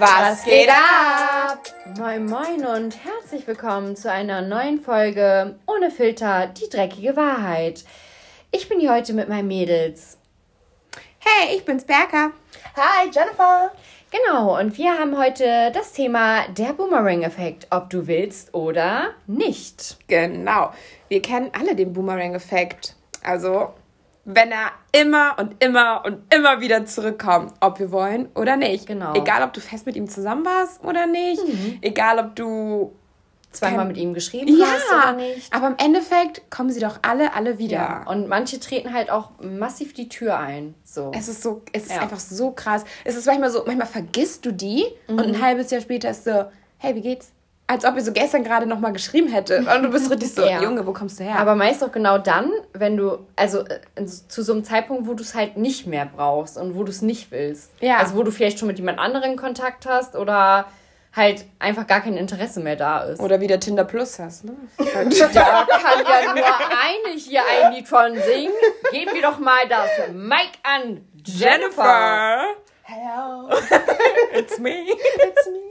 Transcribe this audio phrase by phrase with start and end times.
[0.00, 1.62] Was geht ab?
[1.98, 7.84] Moin Moin und herzlich willkommen zu einer neuen Folge Ohne Filter, die dreckige Wahrheit.
[8.50, 10.16] Ich bin hier heute mit meinen Mädels.
[11.18, 12.30] Hey, ich bin's Berker.
[12.76, 13.72] Hi, Jennifer.
[14.10, 19.98] Genau, und wir haben heute das Thema der Boomerang-Effekt, ob du willst oder nicht.
[20.08, 20.72] Genau.
[21.08, 22.96] Wir kennen alle den Boomerang-Effekt.
[23.22, 23.74] Also,
[24.24, 28.86] wenn er immer und immer und immer wieder zurückkommt, ob wir wollen oder nicht.
[28.86, 29.14] Genau.
[29.14, 31.40] Egal, ob du fest mit ihm zusammen warst oder nicht.
[31.80, 32.92] Egal, ob du
[33.52, 35.52] Zweimal mit ihm geschrieben ja, hast oder nicht.
[35.52, 37.76] aber im Endeffekt kommen sie doch alle, alle wieder.
[37.78, 40.76] Ja, und manche treten halt auch massiv die Tür ein.
[40.84, 41.10] So.
[41.12, 42.02] Es ist so, es ist Ja.
[42.02, 42.84] einfach so krass.
[43.04, 45.34] Es ist manchmal so, manchmal vergisst du die und Mhm.
[45.34, 46.44] ein halbes Jahr später ist so,
[46.78, 47.32] hey, wie geht's?
[47.70, 49.58] Als ob ihr so gestern gerade noch mal geschrieben hätte.
[49.58, 50.60] Und du bist richtig so, Ja.
[50.60, 51.38] Junge, wo kommst du her?
[51.38, 55.22] Aber meist auch genau dann, wenn du, also äh, zu so einem Zeitpunkt, wo du
[55.22, 57.70] es halt nicht mehr brauchst und wo du es nicht willst.
[57.78, 57.98] Ja.
[57.98, 60.66] Also wo du vielleicht schon mit jemand anderem Kontakt hast oder
[61.14, 63.20] halt einfach gar kein Interesse mehr da ist.
[63.20, 64.56] Oder wieder Tinder Plus hast, ne?
[64.76, 68.52] Da kann ja nur eine hier ein Lied von singen.
[68.90, 72.46] Geben wir doch mal das Mic an Jennifer.
[72.82, 73.48] Hello.
[74.32, 74.86] It's me.
[74.88, 75.69] It's me.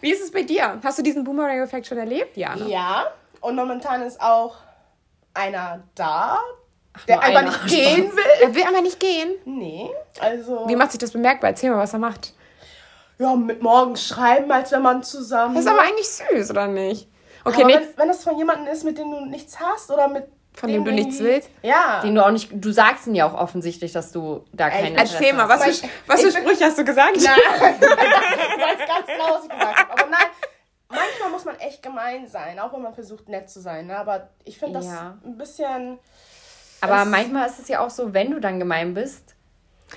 [0.00, 0.80] Wie ist es bei dir?
[0.82, 2.36] Hast du diesen Boomerang-Effekt schon erlebt?
[2.36, 2.68] Ja, ne?
[2.68, 3.06] Ja,
[3.40, 4.56] und momentan ist auch
[5.34, 6.38] einer da,
[7.06, 7.50] der nur einfach einer.
[7.50, 8.24] nicht gehen will.
[8.42, 9.34] Er will aber nicht gehen.
[9.44, 10.68] Nee, also.
[10.68, 11.50] Wie macht sich das bemerkbar?
[11.50, 12.32] Erzähl mal, was er macht.
[13.18, 15.54] Ja, mit morgens schreiben, als wenn man zusammen.
[15.54, 17.08] Das ist aber eigentlich süß, oder nicht?
[17.44, 20.24] Okay, aber wenn, wenn das von jemandem ist, mit dem du nichts hast oder mit.
[20.56, 21.50] Von dem du nichts willst?
[21.62, 22.00] Ja.
[22.02, 25.14] Den du auch nicht, du sagst ihn ja auch offensichtlich, dass du da keinen Interesse
[25.16, 25.66] Erzähl mal, hast.
[25.66, 27.16] was für, was für Sprüche hast du gesagt?
[27.22, 27.34] Nein.
[27.80, 29.92] ich weiß ganz genau, was ich gesagt habe.
[29.92, 30.26] Aber nein,
[30.88, 33.86] manchmal muss man echt gemein sein, auch wenn man versucht, nett zu sein.
[33.86, 33.96] Ne?
[33.98, 35.18] Aber ich finde das Ja.
[35.24, 35.98] ein bisschen.
[36.80, 39.34] Aber manchmal ist es ja auch so, wenn du dann gemein bist,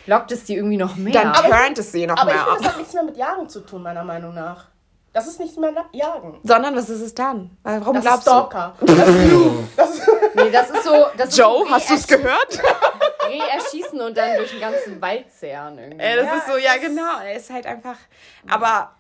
[0.07, 1.13] lockt es dir irgendwie noch mehr.
[1.13, 2.71] Dann Aber ich- turnt es sie noch Aber ich mehr finde, das ab.
[2.73, 4.65] hat nichts mehr mit Jagen zu tun, meiner Meinung nach.
[5.13, 6.39] Das ist nicht mehr Jagen.
[6.43, 7.49] Sondern was ist es dann?
[7.63, 8.75] Warum Das glaubst ist Stalker.
[8.81, 9.67] Das ist du.
[9.75, 11.05] Das ist nee, das ist so.
[11.17, 11.41] Das du?
[11.41, 12.59] Joe, ist so hast du es gehört?
[13.27, 15.99] Reh erschießen und dann durch den ganzen Wald zehren irgendwie.
[16.03, 17.19] Äh, das Ja, ist so, ja genau.
[17.23, 17.95] Er ist halt einfach.
[18.49, 18.91] Aber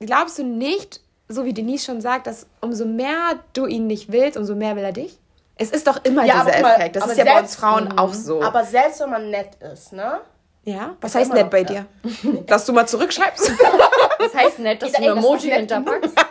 [0.00, 4.36] glaubst du nicht, so wie Denise schon sagt, dass umso mehr du ihn nicht willst,
[4.36, 5.18] umso mehr will er dich?
[5.56, 6.96] Es ist doch immer Ja, dieser mal, Effekt.
[6.96, 8.42] Das ist ja bei uns selbst- Frauen auch so.
[8.42, 10.20] Aber selbst wenn man nett ist, ne?
[10.64, 10.96] ja?
[11.00, 11.86] Was heißt nett bei dir?
[12.46, 13.52] Dass du mal zurückschreibst?
[14.18, 16.14] Das heißt nett, dass du ein das ist Emoji hinterpackst.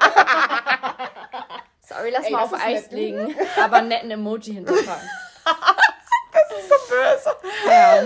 [1.81, 3.35] Sorry, lass Ey, mal das auf ist Eis legen.
[3.63, 5.09] Aber einen netten Emoji hinterpacken.
[6.69, 7.35] so böse.
[7.69, 8.03] Ja.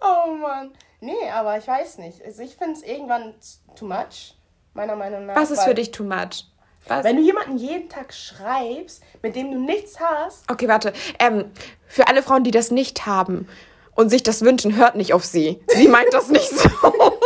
[0.00, 0.72] Oh Mann.
[1.00, 2.22] Nee, aber ich weiß nicht.
[2.24, 3.34] Also ich finde es irgendwann
[3.76, 4.36] too much,
[4.74, 5.36] meiner Meinung nach.
[5.36, 6.46] Was ist für dich too much?
[6.86, 7.04] Was?
[7.04, 10.92] Wenn du jemanden jeden Tag schreibst, mit dem du nichts hast, Okay, warte.
[11.18, 11.50] Ähm,
[11.86, 13.48] für alle Frauen, die das nicht haben
[13.94, 15.62] und sich das wünschen, hört nicht auf sie.
[15.68, 16.68] Sie meint das nicht so.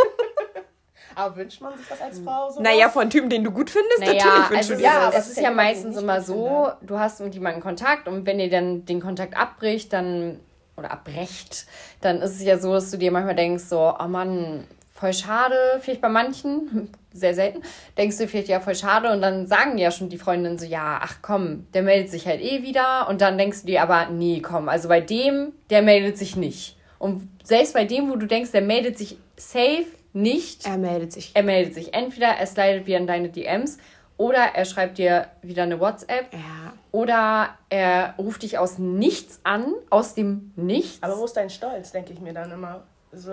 [1.15, 2.61] aber wünscht man sich das als Frau so?
[2.61, 5.15] naja, von Typen, den du gut findest, Naja, natürlich wünschst also du dir ja, das.
[5.15, 8.49] es es ist ja meistens immer so, du hast mit jemandem Kontakt und wenn ihr
[8.49, 10.39] dann den Kontakt abbricht, dann
[10.77, 11.65] oder abbrecht,
[12.01, 15.55] dann ist es ja so, dass du dir manchmal denkst, so, oh Mann, voll schade,
[15.81, 17.61] vielleicht bei manchen, sehr selten,
[17.97, 20.99] denkst du vielleicht, ja, voll schade und dann sagen ja schon die Freundinnen so, ja,
[21.01, 24.41] ach komm, der meldet sich halt eh wieder und dann denkst du dir aber, nee,
[24.41, 26.77] komm, also bei dem, der meldet sich nicht.
[26.97, 31.31] Und selbst bei dem, wo du denkst, der meldet sich safe nicht, Er meldet sich.
[31.33, 31.93] er meldet sich.
[31.93, 33.77] Entweder er slidet wieder in deine DMs
[34.17, 36.73] oder er schreibt dir wieder eine WhatsApp Ja.
[36.91, 41.03] oder er ruft dich aus nichts an, aus dem Nichts.
[41.03, 42.83] Aber wo ist dein Stolz, denke ich mir dann immer.
[43.11, 43.31] So,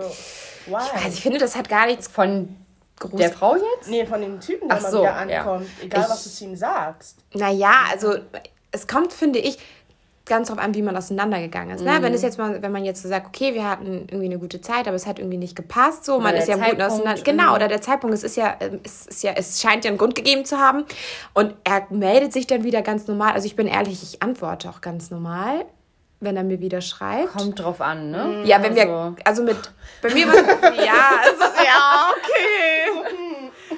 [0.66, 0.74] why?
[0.94, 2.08] Also ich finde, das hat gar nichts.
[2.08, 2.56] von
[3.14, 3.88] der Frau jetzt?
[3.88, 5.40] nee, von dem Typen, der Ach mal so, wieder ja.
[5.40, 5.66] ankommt.
[5.82, 7.18] Egal, Ich- was du zu ihm sagst.
[7.34, 8.16] Naja, also
[8.70, 9.58] es kommt, finde ich,
[10.24, 11.82] ganz drauf an, wie man auseinandergegangen ist.
[11.82, 11.98] Ne?
[12.00, 14.60] Wenn es jetzt mal, wenn man jetzt so sagt, okay, wir hatten irgendwie eine gute
[14.60, 17.22] Zeit, aber es hat irgendwie nicht gepasst, so, man der ist ja Zeitpunkt, auseinander.
[17.22, 17.54] Genau, mhm.
[17.56, 20.14] oder der Zeitpunkt, es ist ja, ähm, es ist ja, es scheint ja einen Grund
[20.14, 20.84] gegeben zu haben.
[21.34, 23.32] Und er meldet sich dann wieder ganz normal.
[23.32, 25.64] Also ich bin ehrlich, ich antworte auch ganz normal,
[26.20, 27.32] wenn er mir wieder schreibt.
[27.32, 28.42] Kommt drauf an, ne?
[28.44, 29.56] Ja, wenn wir, Also- also mit,
[30.00, 30.34] bei mir war
[30.74, 33.11] ja, also, ja, okay.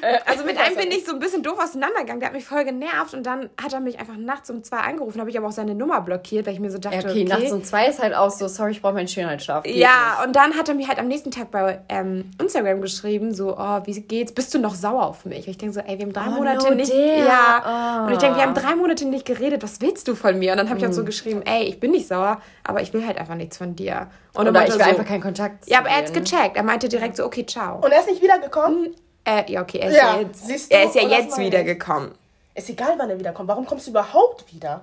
[0.26, 2.20] Also mit einem bin ich so ein bisschen doof auseinandergegangen.
[2.20, 5.20] Der hat mich voll genervt und dann hat er mich einfach nachts um zwei angerufen.
[5.20, 7.52] Habe ich aber auch seine Nummer blockiert, weil ich mir so dachte, Ja, okay, nachts
[7.52, 9.64] um zwei ist halt auch so, sorry, ich brauche meinen Schönheitsschlaf.
[9.64, 13.34] Geht ja, und dann hat er mir halt am nächsten Tag bei ähm, Instagram geschrieben,
[13.34, 14.32] so, oh, wie geht's?
[14.32, 15.46] Bist du noch sauer auf mich?
[15.46, 16.92] Und ich denke so, ey, wir haben drei Oh, Monate no nicht.
[16.92, 17.18] der.
[17.18, 18.02] Ja.
[18.02, 18.06] Oh.
[18.06, 19.62] Und ich denke, wir haben drei Monate nicht geredet.
[19.62, 20.52] Was willst du von mir?
[20.52, 23.06] Und dann habe ich halt so geschrieben, ey, ich bin nicht sauer, aber ich will
[23.06, 24.08] halt einfach nichts von dir.
[24.34, 26.56] Und Oder ich will so, einfach keinen Kontakt zu Ja, aber er hat's gecheckt.
[26.56, 27.76] Er meinte direkt so, okay, ciao.
[27.76, 28.94] Und er ist nicht wiedergekommen?
[29.24, 31.44] Äh, ja, okay, er ist Ja, ja, jetzt, er ist ja jetzt ich.
[31.44, 32.12] wiedergekommen.
[32.54, 33.48] Ist egal, wann er wiederkommt.
[33.48, 34.82] Warum kommst du überhaupt wieder?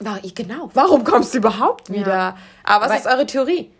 [0.00, 0.70] Na, genau.
[0.74, 2.36] Warum kommst du überhaupt wieder?
[2.64, 3.70] Aber was Weil- ist eure Theorie?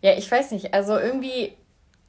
[0.00, 0.72] Ja, ich weiß nicht.
[0.74, 1.56] Also irgendwie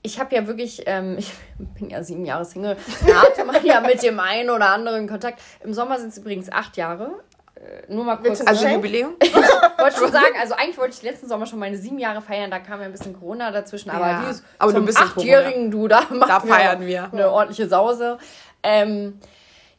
[0.01, 1.31] ich habe ja wirklich, ähm, ich
[1.77, 5.41] bin ja sieben Jahre Single, da hatte man ja mit dem einen oder anderen Kontakt.
[5.63, 7.11] Im Sommer sind es übrigens acht Jahre.
[7.59, 8.41] Äh, nur mal kurz.
[8.41, 9.15] Also Jubiläum?
[9.77, 12.59] wollte schon sagen, also eigentlich wollte ich letzten Sommer schon meine sieben Jahre feiern, da
[12.59, 16.39] kam ja ein bisschen Corona dazwischen, aber Ja, dieses aber zum achtjährigen du da Da
[16.39, 17.11] feiern wir.
[17.11, 18.17] eine ordentliche Sause.
[18.63, 19.19] Ähm,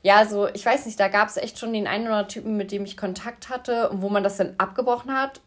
[0.03, 2.57] ja, so ich weiß nicht, da gab es echt schon den einen oder anderen Typen,
[2.57, 5.41] mit dem ich Kontakt hatte und wo man das dann abgebrochen hat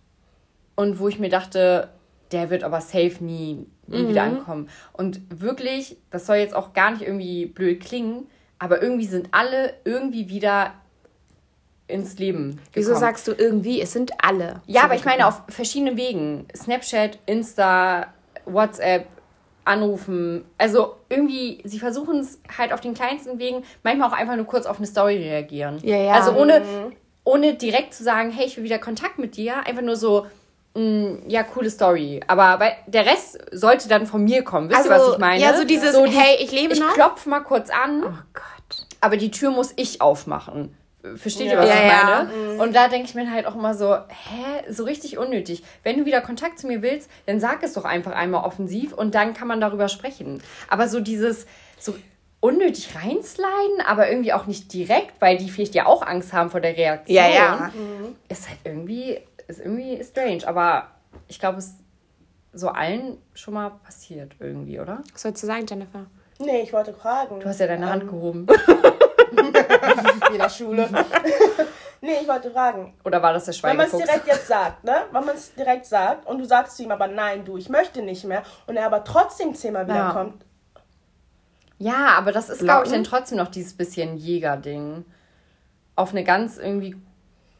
[0.76, 1.90] und wo ich mir dachte,
[2.32, 4.70] der wird aber safe nie, nie wieder ankommen.
[4.92, 8.28] Und wirklich, das soll jetzt auch gar nicht irgendwie blöd klingen,
[8.58, 10.74] aber irgendwie sind alle irgendwie wieder
[11.88, 12.62] ins Leben gekommen.
[12.74, 13.82] Wieso sagst du irgendwie?
[13.82, 14.62] Es sind alle.
[14.68, 16.48] Ja, aber ich meine auf verschiedenen Wegen.
[16.56, 18.08] Snapchat, Insta,
[18.46, 19.08] WhatsApp,
[19.66, 20.46] Anrufen.
[20.58, 24.66] Also irgendwie, sie versuchen es halt auf den kleinsten Wegen, manchmal auch einfach nur kurz
[24.66, 25.80] auf eine Story reagieren.
[25.84, 26.14] Ja, ja.
[26.14, 26.62] Also ohne,
[27.24, 29.66] ohne direkt zu sagen, hey, ich will wieder Kontakt mit dir.
[29.66, 30.26] Einfach nur so,
[30.76, 32.20] mh, ja, coole Story.
[32.28, 34.70] Aber bei, der Rest sollte dann von mir kommen.
[34.70, 35.42] Wisst ihr, Also, was ich meine?
[35.42, 36.94] ja, so dieses, hey, ich lebe ich noch.
[36.94, 38.88] klopf mal kurz an Oh Gott.
[39.00, 40.76] aber die Tür muss ich aufmachen.
[41.16, 41.60] Versteht ihr, Ja.
[41.62, 42.28] was Ja, ich ja.
[42.48, 42.64] meine?
[42.64, 45.64] Und da denke ich mir halt auch immer so, hä, so richtig unnötig.
[45.84, 49.14] Wenn du wieder Kontakt zu mir willst, dann sag es doch einfach einmal offensiv und
[49.14, 50.42] dann kann man darüber sprechen.
[50.70, 51.46] Aber so dieses,
[51.78, 51.94] so
[52.40, 56.60] unnötig reinsliden, aber irgendwie auch nicht direkt, weil die vielleicht ja auch Angst haben vor
[56.62, 57.16] der Reaktion.
[57.18, 57.72] Ja, ja.
[58.30, 60.48] Ist halt irgendwie, ist irgendwie strange.
[60.48, 60.88] Aber
[61.28, 61.76] ich glaube, es ist
[62.54, 65.02] so allen schon mal passiert irgendwie, oder?
[65.12, 66.06] Was sollst du sagen, Jennifer?
[66.40, 67.40] Nee, ich wollte fragen.
[67.40, 68.48] Du hast ja deine Ähm, Hand gehoben.
[70.30, 70.90] Wie in der Schule.
[72.02, 72.94] nee, ich wollte fragen.
[73.04, 74.06] Oder war das der Wenn man es Schweigefuchs?
[74.12, 74.96] direkt jetzt sagt, ne?
[75.12, 78.02] Wenn man es direkt sagt und du sagst zu ihm aber nein, du, ich möchte
[78.02, 79.94] nicht mehr und er aber trotzdem zehnmal Ja.
[79.94, 80.46] wiederkommt.
[81.80, 85.04] Ja, aber das ist, glaube ich, dann trotzdem noch dieses bisschen Jäger-Ding.
[85.96, 86.96] Auf eine ganz irgendwie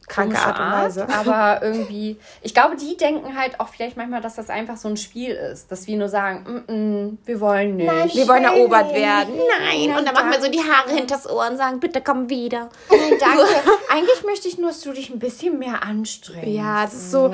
[0.06, 1.08] Kranke Art und Weise.
[1.14, 4.96] Aber irgendwie, ich glaube, die denken halt auch vielleicht manchmal, dass das einfach so ein
[4.96, 5.70] Spiel ist.
[5.70, 7.86] Dass wir nur sagen, mm -mm, wir wollen nicht.
[7.86, 9.00] Nein, Wir wollen erobert nicht.
[9.00, 9.34] werden.
[9.36, 9.96] Nein.
[9.96, 12.70] Und dann machen wir so die Haare hinters Ohr und sagen, bitte komm wieder.
[12.90, 13.44] Nein, danke.
[13.90, 16.46] Eigentlich möchte ich nur, dass du dich ein bisschen mehr anstrengst.
[16.46, 17.32] Ja, das ist so.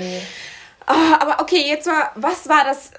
[0.87, 2.91] Ah, aber okay, jetzt mal, was war das,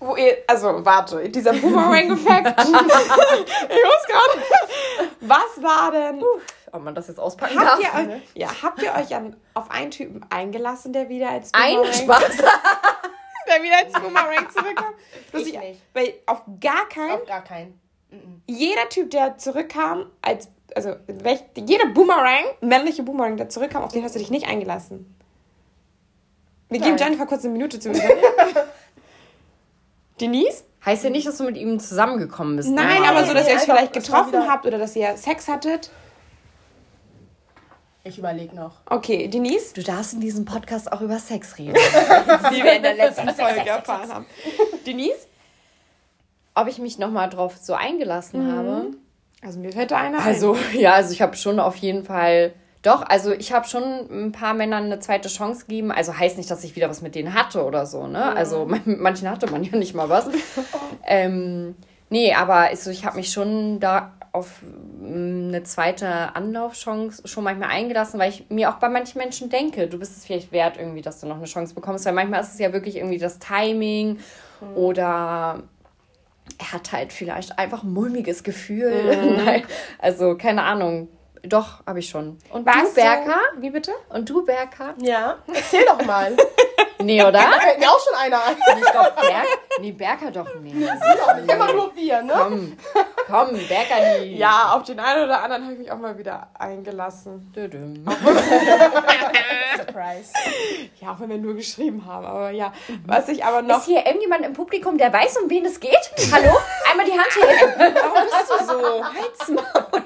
[0.00, 2.54] wo ihr, also warte, dieser Boomerang-Effekt.
[2.58, 4.42] ich muss gerade.
[5.20, 6.22] Was war denn?
[6.72, 8.06] Ob man das jetzt auspacken Habt darf?
[8.06, 11.76] ihr, euch, ja, habt ihr euch an, auf einen Typen eingelassen, der wieder als Ein
[11.76, 12.36] Boomerang, Spaß.
[13.48, 14.94] der wieder als Boomerang zurückkam?
[15.26, 15.80] Ich Lustig, nicht.
[15.94, 17.80] Weil auf gar keinen, Auf gar keinen.
[18.46, 24.04] jeder Typ, der zurückkam, als, also welch, jeder Boomerang, männliche Boomerang, der zurückkam, auf den
[24.04, 25.16] hast du dich nicht eingelassen.
[26.68, 26.98] Wir geben Nein.
[26.98, 27.90] Jennifer kurz eine Minute zu.
[30.20, 30.64] Denise?
[30.84, 32.70] Heißt ja nicht, dass du mit ihm zusammengekommen bist.
[32.70, 33.08] Nein, ne?
[33.08, 35.90] aber so, dass nee, ihr euch vielleicht getroffen habt oder dass ihr Sex hattet.
[38.02, 38.72] Ich überlege noch.
[38.86, 39.74] Okay, Denise?
[39.74, 41.74] Du darfst in diesem Podcast auch über Sex reden.
[42.50, 44.26] Die wir in der letzten Folge erfahren haben.
[44.86, 45.26] Denise?
[46.54, 48.86] Ob ich mich nochmal drauf so eingelassen habe?
[49.42, 50.24] Also mir fällt da einer ein.
[50.24, 52.52] Also, ja, also ich habe schon auf jeden Fall.
[52.82, 55.92] Doch, also ich habe schon ein paar Männern eine zweite Chance gegeben.
[55.92, 58.34] Also heißt nicht, dass ich wieder was mit denen hatte oder so, ne?
[58.34, 60.28] Also mit manchen hatte man ja nicht mal was.
[61.06, 61.76] ähm,
[62.08, 67.70] nee, aber also ich habe mich schon da auf mm, eine zweite Anlaufchance schon manchmal
[67.70, 71.02] eingelassen, weil ich mir auch bei manchen Menschen denke, du bist es vielleicht wert irgendwie,
[71.02, 74.18] dass du noch eine Chance bekommst, weil manchmal ist es ja wirklich irgendwie das Timing
[74.74, 75.62] oder
[76.58, 79.36] er hat halt vielleicht einfach ein mulmiges Gefühl.
[79.44, 79.64] Nein,
[79.98, 81.08] also keine Ahnung.
[81.42, 82.36] Doch, habe ich schon.
[82.50, 83.38] Und Warst du, Berka?
[83.54, 83.92] Du, wie bitte?
[84.10, 84.94] Und du, Berka?
[85.00, 86.36] Ja, erzähl doch mal.
[87.02, 87.32] Nee, oder?
[87.32, 88.56] Da fällt mir auch schon einer ein.
[88.78, 89.46] ich glaube, Berk
[89.80, 90.76] nee, Berka doch nicht.
[90.76, 92.32] Immer nur wir, ne?
[92.36, 92.76] Komm,
[93.30, 94.36] komm, die.
[94.36, 97.52] Ja, auf den einen oder anderen habe ich mich auch mal wieder eingelassen.
[99.76, 100.32] Surprise.
[101.00, 102.26] Ja, auch wenn wir nur geschrieben haben.
[102.26, 102.72] Aber ja,
[103.06, 103.78] was ich aber noch...
[103.78, 106.10] Ist hier irgendjemand im Publikum, der weiß, um wen es geht?
[106.32, 106.56] Hallo?
[106.90, 107.94] Einmal die Hand heben.
[107.94, 109.04] Warum bist du so?
[109.04, 110.02] Halsmaul.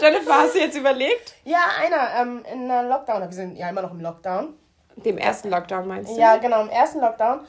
[0.00, 1.34] Jennifer, hast du jetzt überlegt?
[1.44, 3.22] Ja, einer ähm, in der Lockdown.
[3.22, 4.54] Wir sind ja immer noch im Lockdown.
[4.96, 6.20] Dem ersten Lockdown meinst du?
[6.20, 7.40] Ja, genau, im ersten Lockdown.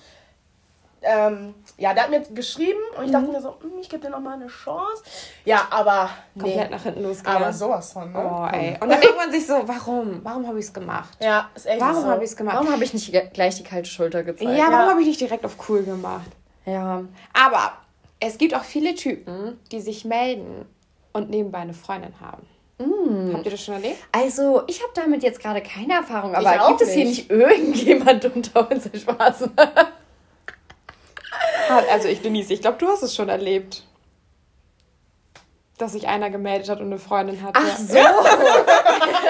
[1.03, 4.11] Ähm, ja, der hat mir geschrieben und ich dachte mir so, hm, ich gebe dir
[4.11, 5.01] noch mal eine Chance.
[5.45, 6.41] Ja, aber nee.
[6.43, 7.41] Komplett nach hinten losgegangen.
[7.43, 8.19] Aber sowas von, ne?
[8.19, 8.77] Oh, ey.
[8.79, 10.19] Und dann denkt man sich so, warum?
[10.23, 11.17] Warum habe ich es gemacht?
[11.19, 12.07] Ja, ist echt Warum so.
[12.07, 12.55] habe ich es gemacht?
[12.55, 14.51] Warum habe ich nicht gleich die kalte Schulter gezeigt?
[14.51, 14.89] Ja, warum Ja.
[14.91, 16.29] habe ich nicht direkt auf cool gemacht?
[16.65, 17.01] Ja.
[17.33, 17.71] Aber
[18.19, 20.65] es gibt auch viele Typen, die sich melden
[21.13, 22.45] und nebenbei eine Freundin haben.
[23.33, 23.97] Habt ihr das schon erlebt?
[24.11, 27.29] Also, ich habe damit jetzt gerade keine Erfahrung, aber gibt es hier nicht.
[27.29, 29.49] nicht irgendjemand unter uns Spaß?
[31.91, 33.83] Also ich, Denise, ich glaube, du hast es schon erlebt.
[35.77, 37.59] Dass sich einer gemeldet hat und eine Freundin hatte.
[37.61, 37.97] Ach so.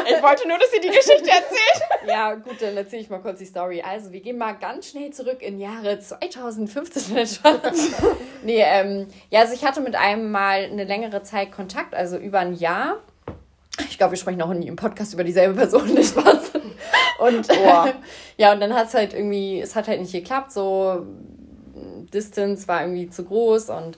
[0.03, 2.07] Ich wollte nur, dass sie die Geschichte erzählt.
[2.07, 3.81] ja, gut, dann erzähle ich mal kurz die Story.
[3.81, 7.15] Also, wir gehen mal ganz schnell zurück in Jahre 2015.
[8.43, 12.39] nee, ähm, ja, also ich hatte mit einem mal eine längere Zeit Kontakt, also über
[12.39, 12.98] ein Jahr.
[13.89, 16.51] Ich glaube, wir sprechen auch nie im Podcast über dieselbe Person, nicht Spaß.
[17.19, 17.88] Und oh.
[18.38, 21.05] ja, und dann hat es halt irgendwie, es hat halt nicht geklappt, so
[22.13, 23.97] Distance war irgendwie zu groß und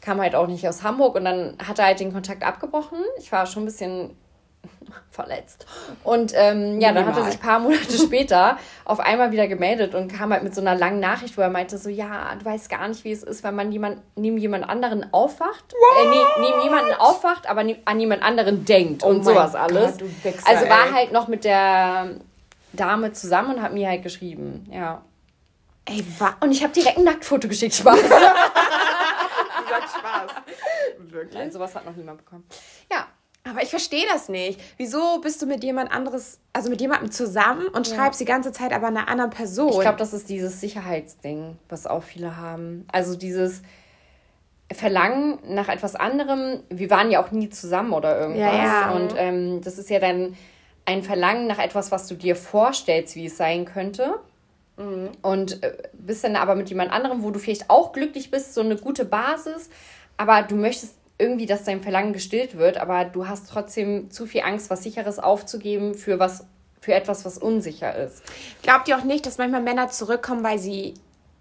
[0.00, 2.98] kam halt auch nicht aus Hamburg und dann hat er halt den Kontakt abgebrochen.
[3.18, 4.16] Ich war schon ein bisschen
[5.10, 5.66] verletzt.
[6.04, 9.94] Und ähm, ja, dann hat er sich ein paar Monate später auf einmal wieder gemeldet
[9.94, 12.70] und kam halt mit so einer langen Nachricht, wo er meinte so, ja, du weißt
[12.70, 16.62] gar nicht, wie es ist, wenn man jemand, neben jemand anderen aufwacht, äh, ne, neben
[16.62, 19.98] jemanden aufwacht, aber ne, an jemand anderen denkt oh und sowas Gott, alles.
[19.98, 20.92] Wichser, also war ey.
[20.92, 22.10] halt noch mit der
[22.72, 25.02] Dame zusammen und hat mir halt geschrieben, ja.
[25.86, 26.34] Ey, was?
[26.40, 28.00] Und ich habe direkt ein Nacktfoto geschickt, Spaß.
[28.02, 30.30] du sagst Spaß.
[30.98, 31.34] Wirklich?
[31.34, 32.44] Nein, sowas hat noch niemand bekommen.
[32.90, 33.06] Ja,
[33.48, 34.60] aber ich verstehe das nicht.
[34.76, 37.94] Wieso bist du mit jemand anderes, also mit jemandem zusammen und ja.
[37.94, 39.70] schreibst die ganze Zeit aber einer anderen Person?
[39.70, 42.86] Ich glaube, das ist dieses Sicherheitsding, was auch viele haben.
[42.90, 43.62] Also dieses
[44.72, 46.64] Verlangen nach etwas anderem.
[46.68, 48.52] Wir waren ja auch nie zusammen oder irgendwas.
[48.52, 48.90] Ja, ja.
[48.90, 50.36] Und ähm, das ist ja dann
[50.84, 54.18] ein Verlangen nach etwas, was du dir vorstellst, wie es sein könnte.
[54.76, 55.10] Mhm.
[55.22, 58.60] Und äh, bist dann aber mit jemand anderem, wo du vielleicht auch glücklich bist, so
[58.60, 59.70] eine gute Basis,
[60.16, 64.42] aber du möchtest irgendwie, dass dein Verlangen gestillt wird, aber du hast trotzdem zu viel
[64.42, 66.44] Angst, was Sicheres aufzugeben für was,
[66.80, 68.22] für etwas, was unsicher ist.
[68.62, 70.94] Glaubt ihr auch nicht, dass manchmal Männer zurückkommen, weil sie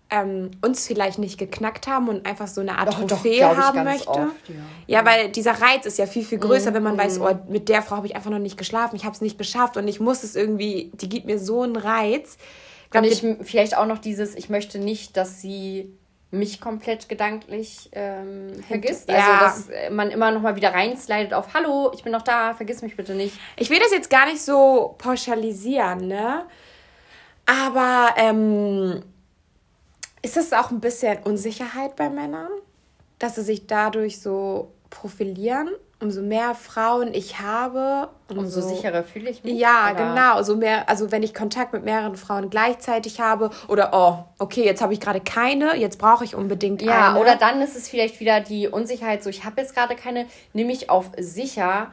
[0.10, 3.84] ähm, uns vielleicht nicht geknackt haben und einfach so eine Art doch, Trophäe doch, haben
[3.84, 4.08] möchte?
[4.08, 4.56] Oft, ja.
[5.00, 5.06] ja.
[5.06, 6.75] weil dieser Reiz ist ja viel, viel größer, mhm.
[6.75, 7.00] wenn man mhm.
[7.00, 9.38] weiß, oh, mit der Frau habe ich einfach noch nicht geschlafen, ich habe es nicht
[9.38, 12.38] geschafft und ich muss es irgendwie, die gibt mir so einen Reiz.
[12.89, 15.98] Glaub, und ich, vielleicht auch noch dieses, ich möchte nicht, dass sie
[16.32, 19.10] mich komplett gedanklich ähm, vergisst.
[19.10, 19.39] Also, ja.
[19.39, 22.82] Also, dass man immer noch mal wieder reinslidet auf Hallo, ich bin noch da, vergiss
[22.82, 23.38] mich bitte nicht.
[23.58, 26.46] Ich will das jetzt gar nicht so pauschalisieren, ne?
[27.46, 29.04] Aber ähm,
[30.22, 32.50] ist das auch ein bisschen Unsicherheit bei Männern?
[33.20, 35.70] Dass sie sich dadurch so profilieren?
[36.06, 39.56] Umso mehr Frauen ich habe, umso, umso sicherer fühle ich mich.
[39.56, 40.10] Ja, oder?
[40.10, 40.44] genau.
[40.44, 44.82] So mehr, also wenn ich Kontakt mit mehreren Frauen gleichzeitig habe oder oh, okay, jetzt
[44.82, 47.16] habe ich gerade keine, jetzt brauche ich unbedingt ja, eine.
[47.16, 50.28] Ja, oder dann ist es vielleicht wieder die Unsicherheit, so ich habe jetzt gerade keine,
[50.54, 51.92] nehme ich auf sicher.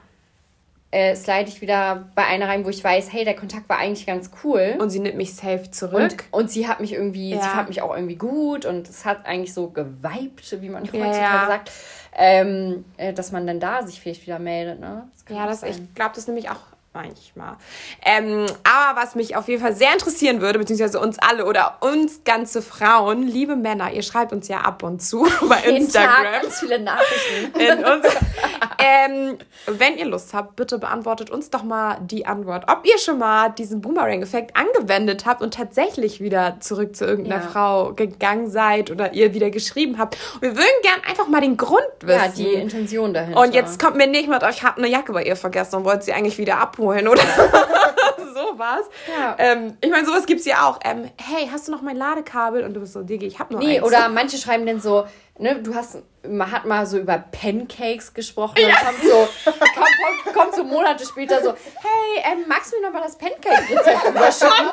[0.93, 4.07] Äh, slide ich wieder bei einer rein, wo ich weiß, hey, der Kontakt war eigentlich
[4.07, 4.77] ganz cool.
[4.79, 6.27] Und sie nimmt mich safe zurück.
[6.31, 7.43] Und, und sie hat mich irgendwie, ja.
[7.43, 11.19] sie fand mich auch irgendwie gut und es hat eigentlich so geweibt, wie man heutzutage
[11.19, 11.47] ja.
[11.49, 11.71] sagt
[12.15, 14.81] ähm, äh, dass man dann da sich vielleicht wieder meldet.
[14.81, 15.09] Ne?
[15.27, 16.61] Das ja, das, ich glaube, das nämlich auch
[16.95, 17.57] manchmal.
[18.05, 22.23] Ähm, aber was mich auf jeden Fall sehr interessieren würde, beziehungsweise uns alle oder uns
[22.25, 26.25] ganze Frauen, liebe Männer, ihr schreibt uns ja ab und zu bei Instagram.
[26.25, 27.55] Tag ganz viele Nachrichten.
[28.83, 33.19] ähm, wenn ihr Lust habt, bitte beantwortet uns doch mal die Antwort, ob ihr schon
[33.19, 37.49] mal diesen Boomerang-Effekt angewendet habt und tatsächlich wieder zurück zu irgendeiner ja.
[37.49, 40.17] Frau gegangen seid oder ihr wieder geschrieben habt.
[40.35, 42.21] Und wir würden gern einfach mal den Grund wissen.
[42.21, 43.41] Ja, die Intention dahinter.
[43.41, 46.03] Und jetzt kommt mir nicht mit, euch habt eine Jacke bei ihr vergessen und wollt
[46.03, 47.23] sie eigentlich wieder abholen oder
[48.35, 48.87] sowas.
[49.09, 49.37] Ja.
[49.39, 50.81] Ähm, ich meine, sowas gibt es ja auch.
[50.85, 52.65] Ähm, hey, hast du noch mein Ladekabel?
[52.65, 53.87] Und du bist so, Digi, ich hab nur nee, eins.
[53.87, 55.07] oder manche schreiben dann so,
[55.39, 58.69] ne, du hast, man hat mal so über Pancakes gesprochen ja.
[58.69, 62.93] und kommt so, kommt, kommt, so Monate später so, hey, ähm, magst du mir noch
[62.93, 64.71] mal das Pancake-Rezept überschicken?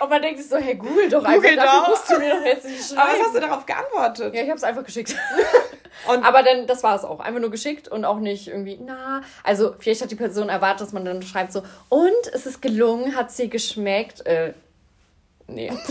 [0.00, 2.44] und man denkt sich so, hey, google doch Google einfach, dafür musst du mir doch
[2.44, 3.00] jetzt nicht schreiben.
[3.00, 4.34] Aber was hast du darauf geantwortet?
[4.34, 5.14] Ja, ich hab's einfach geschickt.
[6.06, 7.18] Und aber dann, das war es auch.
[7.18, 9.22] Einfach nur geschickt und auch nicht irgendwie, na.
[9.42, 13.16] Also, vielleicht hat die Person erwartet, dass man dann schreibt so, und es ist gelungen,
[13.16, 14.24] hat sie geschmeckt.
[14.24, 14.54] Äh,
[15.48, 15.72] nee.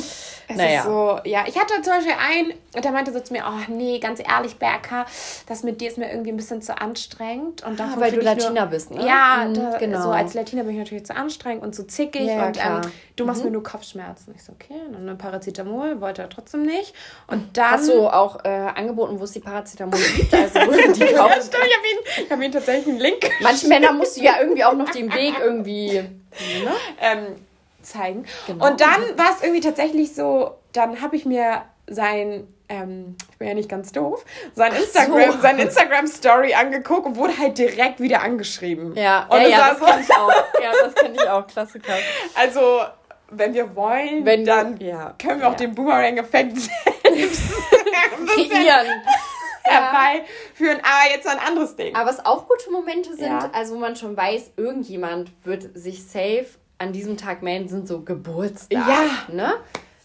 [0.49, 0.79] Es naja.
[0.79, 1.43] ist so, ja.
[1.45, 5.05] Ich hatte zum Beispiel einen, der meinte so zu mir, oh nee, ganz ehrlich, Berka,
[5.45, 7.65] das mit dir ist mir irgendwie ein bisschen zu anstrengend.
[7.65, 9.05] Und ah, weil du Latina nur, bist, ne?
[9.05, 10.03] Ja, mhm, da, genau.
[10.03, 12.27] so als Latina bin ich natürlich zu anstrengend und zu zickig.
[12.27, 12.81] Ja, und ähm,
[13.17, 13.47] du machst mhm.
[13.47, 14.33] mir nur Kopfschmerzen.
[14.37, 16.93] Ich so, okay, dann eine Paracetamol, wollte er trotzdem nicht.
[17.27, 17.71] Und dann...
[17.71, 20.33] Hast du auch äh, angeboten, wo es die Paracetamol gibt?
[20.33, 24.23] Also, die ja, stimmt, ich habe ihn, hab tatsächlich einen Link Manche Männer musst du
[24.23, 26.03] ja irgendwie auch noch den Weg irgendwie...
[26.37, 26.71] Ne?
[27.01, 27.46] Ähm,
[27.87, 28.25] zeigen.
[28.45, 28.67] Genau.
[28.67, 33.47] Und dann war es irgendwie tatsächlich so, dann habe ich mir sein, ähm, ich bin
[33.47, 35.41] ja nicht ganz doof, sein Instagram, so.
[35.41, 38.95] sein Instagram-Story angeguckt und wurde halt direkt wieder angeschrieben.
[38.95, 40.31] Ja, und ja, ja das, kann ich auch.
[40.61, 41.47] Ja, das kenne ich auch.
[41.47, 41.93] Klassiker.
[42.35, 42.81] Also,
[43.29, 45.13] wenn wir wollen, wenn dann ja.
[45.21, 46.57] können wir auch den Boomerang-Effekt
[47.03, 47.41] selbst
[48.35, 48.87] kreieren.
[49.63, 51.93] herbeiführen, aber jetzt ein anderes Ding.
[51.93, 56.47] Aber was auch gute Momente sind, also wo man schon weiß, irgendjemand wird sich safe
[56.77, 58.81] an diesem Tag melden, sind so Geburtstage.
[58.89, 59.33] Ja.
[59.33, 59.53] Ne?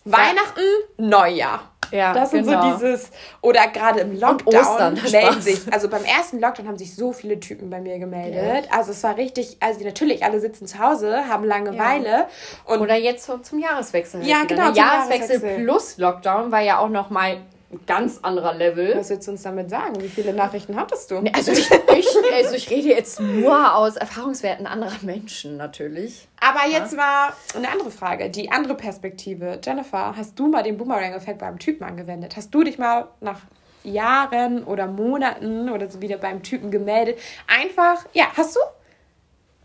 [0.04, 0.60] Weihnachten,
[0.96, 1.72] Neujahr.
[1.92, 2.78] Ja, das sind genau.
[2.78, 3.10] so dieses,
[3.42, 7.68] oder gerade im Lockdown melden sich, also beim ersten Lockdown haben sich so viele Typen
[7.68, 8.66] bei mir gemeldet.
[8.72, 12.28] Also es war richtig, also natürlich, alle sitzen zu Hause, haben Langeweile
[12.64, 14.20] und Oder jetzt zum Jahreswechsel.
[14.20, 14.76] halt Ja, wieder, genau, Ne?
[14.76, 15.64] Jahreswechsel, Jahreswechsel.
[15.64, 18.96] plus Lockdown war ja auch nochmal ein ganz anderer Level.
[18.96, 20.00] was willst du uns damit sagen?
[20.00, 21.22] Wie viele Nachrichten hattest du?
[21.32, 26.28] Also ich, ich, also ich rede jetzt nur aus Erfahrungswerten anderer Menschen natürlich.
[26.40, 29.58] Aber jetzt mal eine andere Frage, die andere Perspektive.
[29.64, 32.36] Jennifer, hast du mal den Boomerang-Effekt beim Typen angewendet?
[32.36, 33.40] Hast du dich mal nach
[33.84, 37.18] Jahren oder Monaten oder so wieder beim Typen gemeldet?
[37.46, 38.60] Einfach, ja, hast du?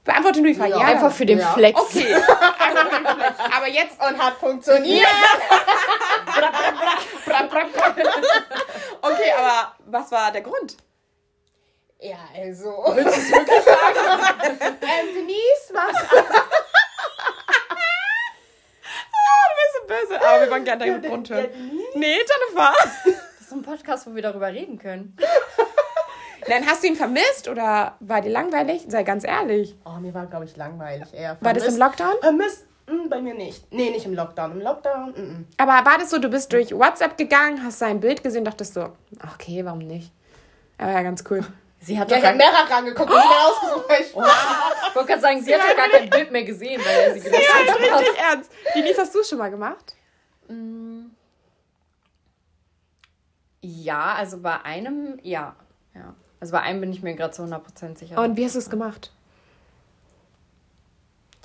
[0.08, 0.72] Beantworte nur die Frage.
[0.72, 1.48] Ja, Einfach für den Ja.
[1.54, 1.80] Flex.
[1.80, 2.14] Okay.
[2.60, 3.40] Einfach nur den Flex.
[3.56, 4.02] Aber jetzt.
[4.02, 5.08] Und hat funktioniert.
[9.02, 10.78] Okay, aber was war der Grund?
[12.00, 12.70] Ja, also.
[12.94, 14.60] Willst du es wirklich sagen?
[14.82, 15.96] ähm, Denise, was?
[19.50, 20.28] Du bist so böse.
[20.28, 21.50] Aber wir wollen gerne deinen Grund hören.
[21.96, 22.74] Nee, Jennifer.
[22.84, 23.06] Das
[23.42, 25.18] ist so ein Podcast, wo wir darüber reden können.
[26.48, 28.86] Dann hast du ihn vermisst oder war dir langweilig?
[28.88, 29.76] Sei ganz ehrlich.
[29.86, 31.14] Oh, mir war, glaube ich, langweilig.
[31.14, 31.78] Eher War das im.
[31.78, 32.14] Lockdown?
[32.22, 32.66] Vermisst?
[32.88, 33.72] Hm, bei mir nicht.
[33.74, 34.52] Nee, nicht im Lockdown.
[34.54, 35.10] Im Lockdown?
[35.12, 38.76] Mm Aber war das so, du bist durch WhatsApp gegangen, hast sein Bild gesehen, dachtest
[38.76, 38.94] so,
[39.34, 40.12] okay, warum nicht?
[40.78, 41.44] Aber ja, ganz cool.
[41.80, 43.90] Sie hat Ja, doch ich habe gar, mehrere angeguckt und wieder ausgesucht.
[43.90, 44.16] weil ich-
[44.96, 47.54] wollte gerade sagen, sie hat doch gar kein Bild mehr gesehen, weil er sie gelöscht
[47.54, 47.80] hat.
[48.00, 48.52] Richtig ernst.
[48.74, 49.96] Denise, hast du schon mal gemacht?
[53.62, 55.56] Ja, also bei einem, ja.
[55.94, 56.16] ja.
[56.40, 58.22] Also bei einem bin ich mir gerade zu 100% sicher.
[58.22, 59.12] Und wie hast du es gemacht?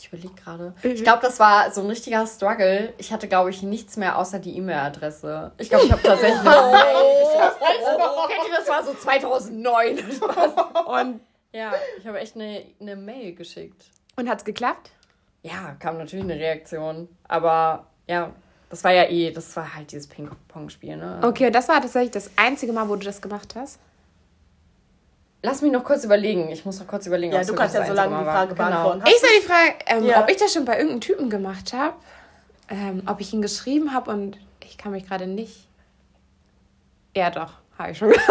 [0.03, 0.75] ich überlege gerade.
[0.83, 0.91] Mhm.
[0.91, 2.93] Ich glaube, das war so ein richtiger Struggle.
[2.99, 5.53] Ich hatte, glaube ich, nichts mehr außer die E-Mail-Adresse.
[5.59, 6.53] Ich glaube, ich habe tatsächlich geschickt.
[7.99, 9.99] Oh, kennt ihr, das war so 2009.
[10.87, 11.21] Und,
[11.53, 13.85] ja, ich habe echt eine, eine Mail geschickt.
[14.17, 14.91] und hat es geklappt?
[15.43, 17.09] Ja, kam natürlich eine Reaktion.
[17.29, 18.33] Aber ja,
[18.71, 21.21] das war ja eh, das war halt dieses Ping-Pong-Spiel, ne?
[21.23, 23.79] Okay, und das war tatsächlich das einzige Mal, wo du das gemacht hast?
[25.45, 26.51] Lass mich noch kurz überlegen.
[26.51, 28.25] Ich muss noch kurz überlegen, Ja, du kannst ja so lange die.
[28.25, 28.69] Frage Genau.
[28.71, 29.03] beantworten.
[29.07, 30.21] Ich soll die Frage, ähm, Ja.
[30.21, 31.97] ob ich das schon bei irgendeinem Typen gemacht habe,
[32.69, 35.67] ähm, ob ich ihn geschrieben habe und ich kann mich gerade nicht.
[37.17, 38.29] Ja, doch, habe ich schon gemacht.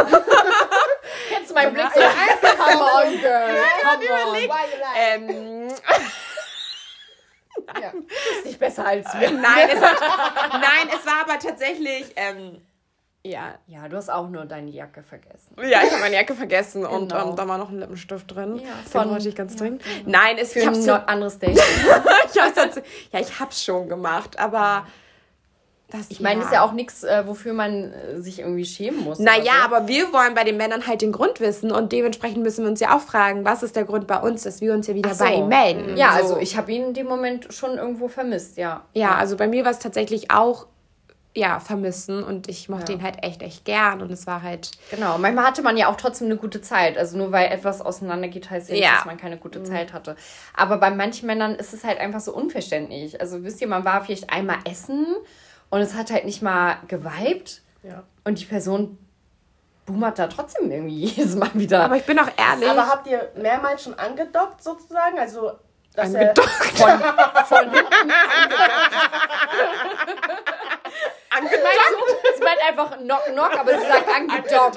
[1.29, 1.99] Kennst du meinen Blick so?
[1.99, 3.57] Come on, girl.
[3.83, 4.49] Come on.
[4.97, 5.67] Ähm,
[7.81, 7.91] Ja.
[8.37, 9.31] Ist nicht besser als wir.
[9.31, 12.61] nein, es, nein, es war aber tatsächlich, ähm,
[13.23, 15.55] ja, Ja, du hast auch nur deine Jacke vergessen.
[15.57, 17.29] Ja, ich habe meine Jacke vergessen und Genau.
[17.29, 18.55] ähm, da war noch ein Lippenstift drin.
[18.55, 19.83] Ja, Den von- wollte ich ganz ja, dringend.
[20.05, 21.57] Nein, es, ich Für ein no- anderes Date.
[22.33, 22.75] ich hab's
[23.11, 24.85] ja, ich hab's schon gemacht, aber
[25.91, 29.19] das, Ich meine, ist ja auch nichts, äh, wofür man äh, sich irgendwie schämen muss.
[29.19, 29.75] Naja, so.
[29.75, 32.79] aber wir wollen bei den Männern halt den Grund wissen und dementsprechend müssen wir uns
[32.79, 35.25] ja auch fragen, was ist der Grund bei uns, dass wir uns ja wieder so.
[35.25, 35.97] bei ihm melden.
[35.97, 36.23] Ja, So.
[36.23, 38.85] also ich habe ihn in dem Moment schon irgendwo vermisst, ja.
[38.93, 40.65] Ja, also bei mir war es tatsächlich auch,
[41.33, 42.97] ja, vermissen und ich mochte Ja.
[42.97, 45.95] ihn halt echt, echt gern und es war halt, Genau, manchmal hatte man ja auch
[45.95, 46.97] trotzdem eine gute Zeit.
[46.97, 48.95] Also nur weil etwas auseinandergeht, heißt ja nicht, Ja.
[48.95, 50.17] dass man keine gute Zeit hatte.
[50.53, 53.21] Aber bei manchen Männern ist es halt einfach so unverständlich.
[53.21, 55.05] Also wisst ihr, man war vielleicht einmal essen
[55.69, 58.03] und es hat halt nicht mal geweibt Ja.
[58.25, 58.97] und die Person
[59.85, 61.85] boomert da trotzdem irgendwie jedes Mal wieder.
[61.85, 62.69] aber ich bin auch ehrlich.
[62.69, 65.17] Aber habt ihr mehrmals schon angedockt sozusagen?
[65.17, 65.51] Also,
[65.95, 66.49] dass er, Angedockt.
[66.49, 66.87] von,
[67.45, 68.11] von hinten
[68.43, 69.90] angedockt.
[71.49, 74.75] Sie meint einfach knock knock, aber sie sagt angedockt.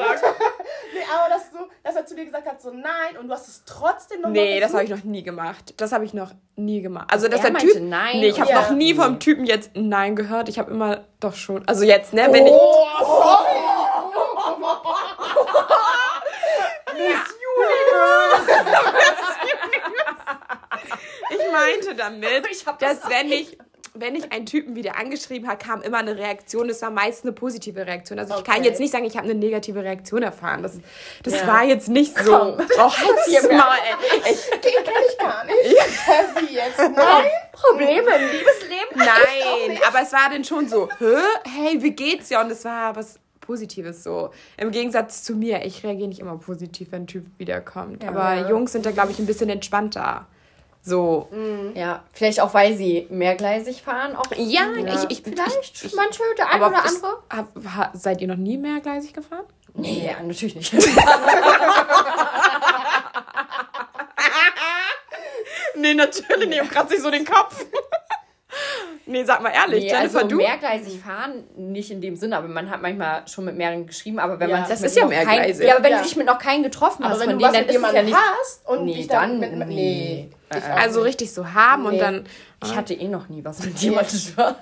[0.94, 3.48] nee, aber dass, du, dass er zu dir gesagt hat, so nein, und du hast
[3.48, 5.74] es trotzdem noch Nee, das habe ich noch nie gemacht.
[5.76, 7.08] Das habe ich noch nie gemacht.
[7.10, 7.82] Also, dass er der meinte Typ.
[7.82, 8.62] nein nee, ich habe Ja.
[8.62, 10.48] noch nie vom Typen jetzt Nein gehört.
[10.48, 11.66] Ich habe immer doch schon.
[11.68, 12.28] Also, jetzt, ne?
[12.30, 13.50] Wenn Oh, sorry.
[16.96, 17.14] ich.
[21.30, 23.58] Ich meinte damit, Ich hab das dass wenn ich.
[23.96, 26.66] Wenn ich einen Typen wieder angeschrieben habe, kam immer eine Reaktion.
[26.66, 28.18] Das war meist eine positive Reaktion.
[28.18, 28.64] Also ich kann Okay.
[28.66, 30.64] jetzt nicht sagen, ich habe eine negative Reaktion erfahren.
[30.64, 30.80] Das,
[31.22, 31.46] das Ja.
[31.46, 32.32] war jetzt nicht so.
[32.32, 32.56] Komm.
[32.76, 33.78] Oh, halt's Maul,
[34.24, 34.32] ey.
[34.32, 36.50] Ich, Den kenn ich gar nicht.
[36.50, 36.78] Wie jetzt?
[36.78, 37.24] Nein?
[37.52, 38.96] Probleme im Liebesleben?
[38.96, 41.14] Nein, aber es war dann schon so, Hä?
[41.48, 42.40] hey, wie geht's dir?
[42.40, 44.30] Und es war was Positives so.
[44.56, 48.02] Im Gegensatz zu mir, ich reagiere nicht immer positiv, wenn ein Typ wiederkommt.
[48.02, 48.08] Ja.
[48.08, 50.26] Aber Jungs sind da, glaube ich, ein bisschen entspannter.
[50.86, 51.28] So.
[51.74, 54.14] Ja, vielleicht auch, weil sie mehrgleisig fahren.
[54.16, 54.94] Auch Ja, Ja.
[54.94, 57.22] ich, ich vielleicht Ich, manche, der eine oder ist- andere.
[57.30, 59.44] hab, ha, seid ihr noch nie mehrgleisig gefahren?
[59.72, 60.72] Nee, ja, natürlich nicht.
[65.76, 66.60] Nee, natürlich nicht.
[66.62, 67.64] Und kratzt sich so den Kopf.
[69.06, 70.36] Nee, sag mal ehrlich, Nee, Jennifer, also du?
[70.36, 74.38] mehrgleisig fahren, nicht in dem Sinne, aber man hat manchmal schon mit mehreren geschrieben, aber
[74.40, 74.60] wenn Ja.
[74.60, 75.66] man Das ist ja noch kein, mehrgleisig.
[75.66, 75.98] Ja, aber wenn Ja.
[75.98, 77.74] du dich mit noch keinen getroffen Aber hast wenn von du denen, was dann mit
[77.76, 78.16] ist es ja nicht...
[78.40, 79.58] hast und Nee, dich dann dann...
[79.58, 79.74] Mit, nee.
[79.74, 80.30] nee.
[80.50, 81.08] Äh, auch Also nicht.
[81.08, 82.26] richtig so haben und dann.
[82.62, 84.18] Ich hatte eh noch nie was mit jemandem.
[84.36, 84.56] war.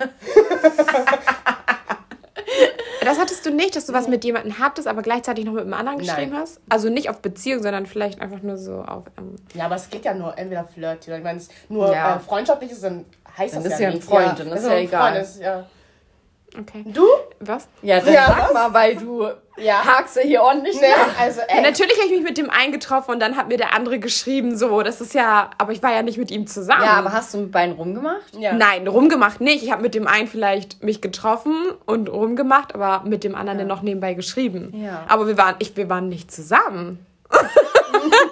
[3.04, 5.74] Das hattest du nicht, dass du was mit jemandem hattest, aber gleichzeitig noch mit einem
[5.74, 6.40] anderen geschrieben Nein.
[6.40, 6.60] hast?
[6.68, 9.04] Also nicht auf Beziehung, sondern vielleicht einfach nur so auf.
[9.18, 12.16] Ähm, Ja, aber es geht ja nur entweder Flirt oder ich meine, es nur Ja.
[12.16, 13.04] äh, freundschaftlich ist, dann
[13.38, 14.06] heißt Dann das ist ja ja ein nicht.
[14.08, 15.12] Freund, dann ist also ja ein egal.
[15.12, 15.64] Freund ist, ja.
[16.58, 16.84] okay.
[16.86, 17.06] Du?
[17.40, 17.68] Was?
[17.82, 18.52] Ja, dann Ja, sag was?
[18.52, 19.84] mal, weil du Ja.
[19.84, 21.18] hakst ja hier ordentlich Nee, nach.
[21.20, 23.56] also Ja, ey, natürlich habe ich mich mit dem einen getroffen und dann hat mir
[23.56, 26.82] der andere geschrieben, so, das ist ja, aber ich war ja nicht mit ihm zusammen.
[26.84, 28.34] Ja, aber hast du mit beiden rumgemacht?
[28.38, 28.52] ja.
[28.52, 29.62] Nein, rumgemacht nicht.
[29.62, 31.54] Ich habe mit dem einen vielleicht mich getroffen
[31.86, 34.72] und rumgemacht, aber mit dem anderen dann noch nebenbei geschrieben.
[34.76, 35.04] Ja.
[35.08, 37.04] Aber wir waren, ich, wir waren nicht zusammen.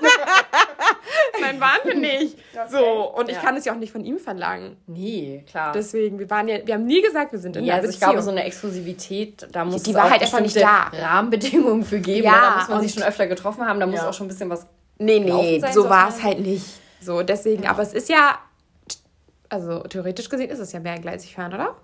[1.41, 2.37] Nein, waren wir nicht.
[2.71, 3.43] So, und ich Ja.
[3.43, 4.77] kann es ja auch nicht von ihm verlangen.
[4.87, 5.73] Nee, klar.
[5.73, 7.97] Deswegen, wir waren ja, wir haben nie gesagt, wir sind in ja, einer also ich
[7.97, 8.13] Beziehung.
[8.13, 10.91] glaube, so eine Exklusivität, da muss Die war auch halt einfach nicht da.
[10.93, 12.25] Rahmenbedingungen für geben.
[12.27, 14.51] Ja, da muss man sich schon öfter getroffen haben, da muss auch schon ein bisschen
[14.51, 14.67] was
[14.99, 16.67] nee, nee, sein, so war es halt nicht.
[17.01, 18.39] So, deswegen, aber es ist ja,
[19.49, 21.77] also theoretisch gesehen ist es ja mehrgleisig fahren, oder?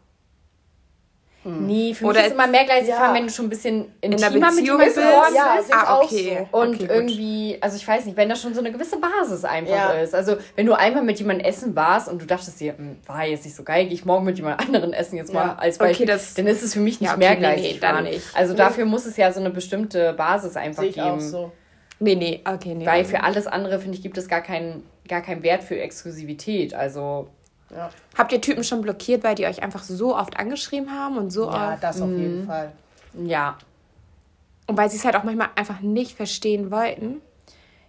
[1.48, 2.96] Nee, für Oder mich ist immer mehrgleisig ja.
[2.96, 4.96] fahren, wenn du schon ein bisschen In intimer der mit Beziehung jemandem bist.
[4.96, 5.72] geworden Ja, bist.
[5.74, 6.46] Ah, auch okay.
[6.52, 6.59] so.
[6.59, 6.90] Und Okay, gut.
[6.90, 9.92] irgendwie, also ich weiß nicht, wenn da schon so eine gewisse Basis einfach Ja.
[9.92, 10.14] ist.
[10.14, 13.44] Also wenn du einmal mit jemandem essen warst und du dachtest dir, "Hm, war jetzt
[13.44, 16.06] nicht so geil, gehe ich morgen mit jemand anderen essen jetzt mal als Okay, Beispiel,
[16.06, 18.04] das- dann ist es für mich nicht okay, mehrgleisig nee, nee, fahren.
[18.04, 18.26] nicht.
[18.35, 21.06] Also dafür muss es ja so eine bestimmte Basis einfach Sehe ich geben.
[21.11, 21.52] auch so.
[21.98, 22.85] Nee, nee, okay, nee.
[22.85, 26.74] Weil für alles andere, finde ich, gibt es gar keinen, gar keinen Wert für Exklusivität.
[26.74, 27.28] Also
[27.70, 31.31] Ja, Habt ihr Typen schon blockiert, weil die euch einfach so oft angeschrieben haben und
[31.31, 31.83] so ja oft?
[31.83, 32.18] das auf Mhm.
[32.18, 32.72] jeden Fall.
[33.24, 33.57] ja.
[34.68, 37.20] Und weil sie es halt auch manchmal einfach nicht verstehen wollten?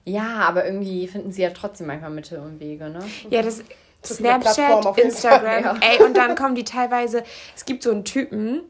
[0.06, 3.00] Ja, aber irgendwie finden sie ja trotzdem manchmal Mittel und Wege, ne?
[3.32, 3.64] Ja, das
[4.04, 7.24] Plattformen Snapchat, Instagram, Fall, ey, und dann kommen die teilweise,
[7.56, 8.62] es gibt so einen Typen,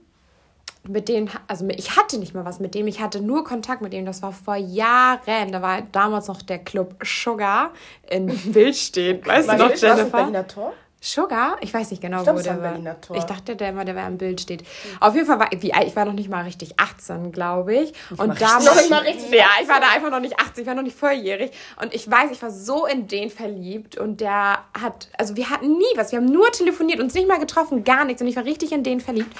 [0.87, 3.91] mit dem, also ich hatte nicht mal was mit dem, ich hatte nur Kontakt mit
[3.91, 7.71] dem, das war vor Jahren, da war damals noch der Club Sugar
[8.09, 10.17] in Wildstedt, weißt du noch, Jennifer?
[10.17, 10.73] Berliner Tor?
[10.99, 11.57] Sugar?
[11.61, 13.01] Ich weiß nicht genau, glaub, wo der war war.
[13.01, 13.17] Tor.
[13.17, 14.63] Ich dachte, der immer, der war im Bild steht.
[14.99, 17.93] Auf jeden Fall war wie ich war noch nicht mal richtig 18, glaube ich.
[18.11, 20.63] und mal damals Noch nicht mal richtig Ja, ich war da einfach noch nicht 18,
[20.63, 24.21] ich war noch nicht volljährig und ich weiß, ich war so in den verliebt und
[24.21, 27.83] der hat also wir hatten nie was, wir haben nur telefoniert, uns nicht mal getroffen,
[27.83, 29.35] gar nichts und ich war richtig in den verliebt.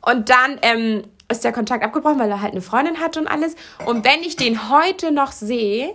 [0.00, 3.56] Und dann ähm, ist der Kontakt abgebrochen, weil er halt eine Freundin hatte und alles
[3.84, 5.94] und wenn ich den heute noch sehe,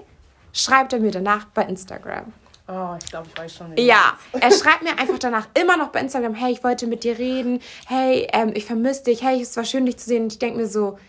[0.53, 2.31] schreibt er mir danach bei Instagram.
[2.71, 3.75] Oh, ich glaube, ich weiß schon.
[3.77, 7.17] Ja, er schreibt mir einfach danach immer noch bei Instagram, hey, ich wollte mit dir
[7.17, 10.23] reden, hey, ähm, ich vermisse dich, hey, es war schön, dich zu sehen.
[10.23, 10.99] Und ich denke mir so,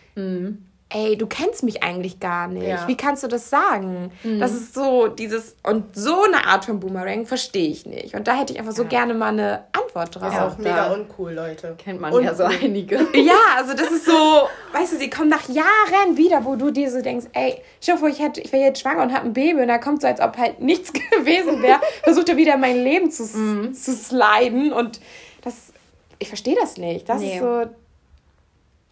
[0.92, 2.66] ey, du kennst mich eigentlich gar nicht.
[2.66, 2.86] Ja.
[2.88, 4.10] Wie kannst du das sagen?
[4.40, 8.14] Das ist so dieses, und so eine Art von Boomerang verstehe ich nicht.
[8.14, 10.32] Und da hätte ich einfach so gerne mal eine Antwort drauf.
[10.32, 11.76] Ist auch da mega uncool, Leute.
[11.78, 13.06] Kennt man Und- ja so einige.
[13.14, 16.90] Ja, also das ist so, weißt du, sie kommen nach Jahren wieder, wo du dir
[16.90, 19.60] so denkst, ey, dir vor, ich, hätte, ich wäre jetzt schwanger und habe ein Baby
[19.62, 22.82] und da kommt so, als ob halt nichts gewesen wäre, versucht er wieder in mein
[22.82, 23.74] Leben zu, Mhm.
[23.74, 25.00] zu sliden und
[25.42, 25.72] das,
[26.18, 27.08] ich verstehe das nicht.
[27.08, 27.34] Das Nee.
[27.34, 27.66] ist so,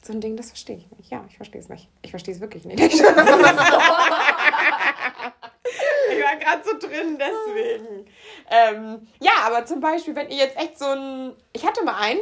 [0.09, 1.11] so ein Ding, das verstehe ich nicht.
[1.11, 1.89] Ja, ich verstehe es nicht.
[2.03, 2.81] Ich verstehe es wirklich nicht.
[2.83, 3.13] ich war
[6.37, 8.07] gerade so drin, deswegen.
[8.51, 12.21] Ähm, ja, aber zum Beispiel, wenn ihr jetzt echt so ein, ich hatte mal einen,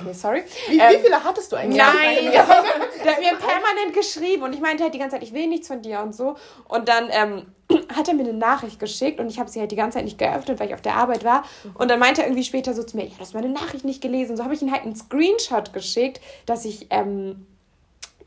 [0.00, 0.44] okay, sorry.
[0.68, 1.76] Wie, Ähm, wie viele hattest du eigentlich?
[1.76, 5.46] Nein, der hat mir permanent geschrieben und ich meinte halt die ganze Zeit, ich will
[5.46, 6.36] nichts von dir und so.
[6.68, 7.53] Und dann ähm,
[7.88, 10.18] hat er mir eine Nachricht geschickt und ich habe sie halt die ganze Zeit nicht
[10.18, 11.44] geöffnet, weil ich auf der Arbeit war.
[11.74, 14.00] Und dann meinte er irgendwie später so zu mir, ja, du hast meine Nachricht nicht
[14.00, 14.36] gelesen.
[14.36, 17.46] So habe ich ihm halt einen Screenshot geschickt, dass ich, ähm,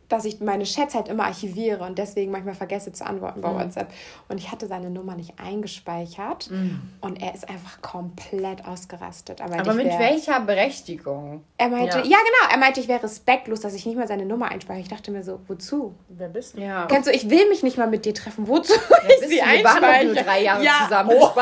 [0.10, 3.92] dass ich meine Chats halt immer archiviere und deswegen manchmal vergesse zu antworten bei WhatsApp.
[4.30, 6.50] Und ich hatte seine Nummer nicht eingespeichert
[7.02, 9.40] und er ist einfach komplett ausgerastet.
[9.42, 11.44] Er meinte, Aber ich mit wär- welcher Berechtigung?
[11.58, 12.04] er meinte, Ja.
[12.04, 12.18] ja.
[12.18, 14.82] genau, er meinte, ich wäre respektlos, dass ich nicht mal seine Nummer einspeichere.
[14.84, 15.96] Ich dachte mir so, wozu?
[16.10, 16.62] Wer bist du?
[16.62, 16.86] Ja.
[16.88, 18.48] Kennst du, ich will mich nicht mal mit dir treffen.
[18.48, 18.74] Wozu?
[18.90, 19.46] Wer ich bist sie du?
[19.46, 20.74] Wir waren doch nur drei Jahre ja.
[20.84, 21.12] zusammen.
[21.20, 21.30] Oh,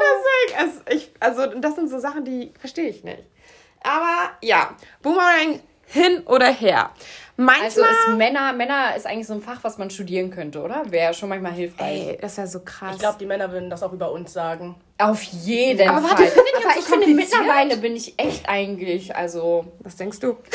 [0.00, 3.22] deswegen, also, ich, also das sind so Sachen, die verstehe ich nicht.
[3.84, 4.70] Aber ja,
[5.02, 6.90] Boomerang hin oder her.
[7.36, 10.82] Manchmal, Also ist Männer, Männer ist eigentlich so ein Fach, was man studieren könnte, oder?
[10.90, 12.06] Wäre schon manchmal hilfreich.
[12.08, 12.92] ey, das wäre so krass.
[12.94, 14.76] Ich glaube, die Männer würden das auch über uns sagen.
[14.98, 16.10] Auf jeden Aber Fall.
[16.10, 19.66] warte, findet Aber das ich so finde, mittlerweile bin ich echt eigentlich, also.
[19.80, 20.36] was denkst du?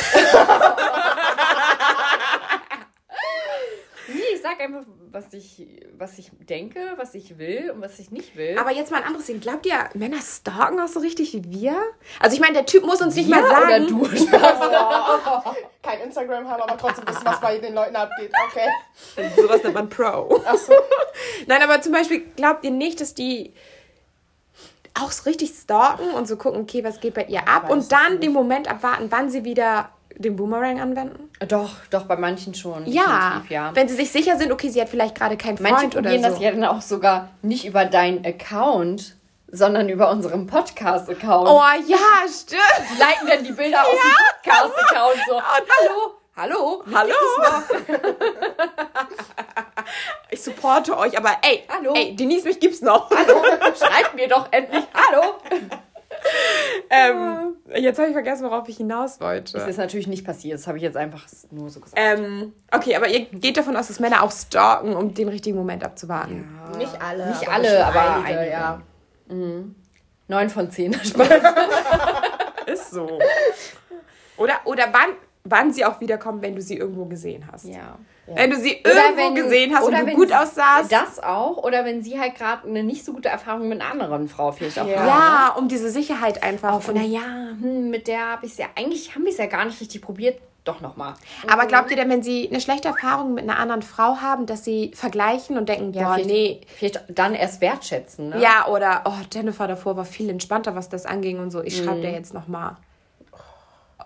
[4.11, 5.65] Nee, ich sag einfach, was ich,
[5.97, 8.57] was ich denke, was ich will und was ich nicht will.
[8.57, 9.39] Aber jetzt mal ein anderes Ding.
[9.39, 11.81] Glaubt ihr, Männer stalken auch so richtig wie wir?
[12.19, 13.65] Also ich meine, der Typ muss uns nicht Ja, mal sagen.
[13.65, 14.59] oder du Spaß.
[15.81, 18.31] Kein Instagram haben, aber trotzdem wissen, was bei den Leuten abgeht.
[18.49, 19.29] Okay.
[19.35, 20.41] Sowas nennt man Pro.
[20.45, 20.73] Achso.
[21.47, 23.53] Nein, aber zum Beispiel glaubt ihr nicht, dass die
[24.93, 28.19] auch so richtig stalken und so gucken, okay, was geht bei ihr ab und dann
[28.19, 31.29] den Moment abwarten, wann sie wieder den Boomerang anwenden?
[31.47, 32.85] Doch, doch, bei manchen schon.
[32.87, 33.71] Ja, ja.
[33.75, 36.23] wenn sie sich sicher sind, okay, sie hat vielleicht gerade keinen Manche Freund oder probieren
[36.23, 36.29] so.
[36.29, 39.15] das ja dann auch sogar nicht über deinen Account,
[39.51, 41.47] sondern über unseren Podcast-Account.
[41.49, 42.61] Oh ja, stimmt.
[42.93, 45.41] Die leiten dann die Bilder aus dem Podcast-Account so.
[46.37, 47.13] Hallo, hallo, Hallo.
[50.31, 51.93] Ich supporte euch, aber ey, Hallo.
[51.95, 53.09] ey, Denise, mich gibt's noch.
[53.09, 53.41] hallo,
[53.77, 55.33] schreibt mir doch endlich Hallo.
[56.91, 59.53] Ähm, jetzt habe ich vergessen, worauf ich hinaus wollte.
[59.53, 62.01] Das ist natürlich nicht passiert, das habe ich jetzt einfach nur so gesagt.
[62.01, 65.83] Ähm, okay, aber ihr geht davon aus, dass Männer auch stalken, um den richtigen Moment
[65.83, 66.49] abzuwarten.
[66.79, 67.27] Nicht alle.
[67.29, 68.51] Nicht aber alle, aber einige, einige.
[68.51, 68.81] ja.
[70.27, 70.93] Neun von zehn.
[71.03, 71.29] Spaß.
[72.65, 73.19] Ist so.
[74.37, 75.09] Oder, oder wann,
[75.43, 77.65] wann sie auch wiederkommen, wenn du sie irgendwo gesehen hast.
[77.65, 77.97] ja.
[78.31, 80.91] Wenn du sie irgendwo wenn- gesehen hast und oder du wenn gut aussahst.
[80.91, 81.57] Das auch.
[81.63, 84.77] Oder wenn sie halt gerade eine nicht so gute Erfahrung mit einer anderen Frau vielleicht
[84.77, 84.97] auch Ja.
[84.99, 85.07] haben.
[85.07, 86.73] ja, um diese Sicherheit einfach.
[86.73, 87.21] Auch von, naja,
[87.59, 90.03] hm, mit der habe ich es ja, eigentlich haben wir es ja gar nicht richtig
[90.03, 90.39] probiert.
[90.63, 91.15] Doch nochmal.
[91.47, 94.63] Aber glaubt ihr denn, wenn sie eine schlechte Erfahrung mit einer anderen Frau haben, dass
[94.63, 96.61] sie vergleichen und denken, boah, vielleicht, nee.
[96.75, 98.39] vielleicht dann erst wertschätzen, ne?
[98.39, 101.63] Ja, oder, oh, Jennifer davor war viel entspannter, was das anging und so.
[101.63, 102.75] Ich schreibe dir jetzt nochmal.